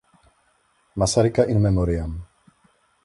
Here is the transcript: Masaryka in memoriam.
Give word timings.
Masaryka 0.95 1.45
in 1.51 1.61
memoriam. 1.61 2.11